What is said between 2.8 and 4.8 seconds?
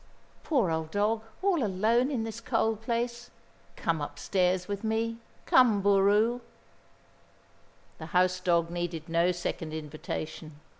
place. Come upstairs